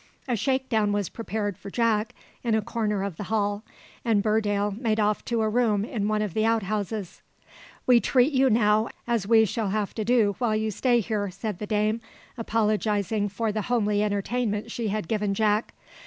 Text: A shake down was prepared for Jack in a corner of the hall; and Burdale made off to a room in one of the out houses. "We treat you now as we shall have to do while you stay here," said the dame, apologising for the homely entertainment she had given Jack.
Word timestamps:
A 0.27 0.35
shake 0.35 0.67
down 0.67 0.91
was 0.93 1.09
prepared 1.09 1.59
for 1.59 1.69
Jack 1.69 2.15
in 2.43 2.55
a 2.55 2.61
corner 2.63 3.03
of 3.03 3.17
the 3.17 3.25
hall; 3.25 3.61
and 4.03 4.23
Burdale 4.23 4.71
made 4.71 4.99
off 4.99 5.23
to 5.25 5.43
a 5.43 5.47
room 5.47 5.85
in 5.85 6.07
one 6.07 6.23
of 6.23 6.33
the 6.33 6.43
out 6.43 6.63
houses. 6.63 7.21
"We 7.85 7.99
treat 7.99 8.33
you 8.33 8.49
now 8.49 8.89
as 9.05 9.27
we 9.27 9.45
shall 9.45 9.69
have 9.69 9.93
to 9.93 10.03
do 10.03 10.35
while 10.39 10.55
you 10.55 10.71
stay 10.71 11.01
here," 11.01 11.29
said 11.29 11.59
the 11.59 11.67
dame, 11.67 12.01
apologising 12.35 13.29
for 13.29 13.51
the 13.51 13.61
homely 13.61 14.01
entertainment 14.01 14.71
she 14.71 14.87
had 14.87 15.07
given 15.07 15.35
Jack. 15.35 15.71